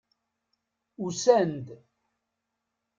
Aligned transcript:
Usan-d. 1.03 1.67